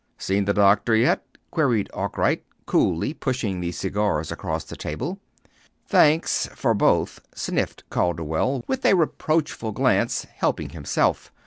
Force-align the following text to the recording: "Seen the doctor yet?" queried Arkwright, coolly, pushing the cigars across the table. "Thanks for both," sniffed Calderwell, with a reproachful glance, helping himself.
"Seen 0.17 0.45
the 0.45 0.53
doctor 0.55 0.95
yet?" 0.95 1.23
queried 1.51 1.87
Arkwright, 1.93 2.43
coolly, 2.65 3.13
pushing 3.13 3.59
the 3.61 3.71
cigars 3.71 4.31
across 4.31 4.63
the 4.63 4.75
table. 4.75 5.19
"Thanks 5.87 6.47
for 6.55 6.73
both," 6.73 7.19
sniffed 7.35 7.87
Calderwell, 7.91 8.63
with 8.67 8.83
a 8.83 8.95
reproachful 8.95 9.73
glance, 9.73 10.23
helping 10.23 10.69
himself. 10.69 11.31